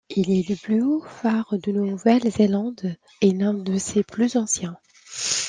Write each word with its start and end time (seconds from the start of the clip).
Il 0.15 0.31
est 0.31 0.49
le 0.49 0.55
plus 0.55 0.81
haut 0.81 1.03
phare 1.05 1.53
de 1.63 1.71
Nouvelle-Zélande 1.71 2.95
et 3.21 3.33
l'un 3.33 3.53
de 3.53 3.77
ses 3.77 4.01
plus 4.01 4.35
anciens. 4.35 4.75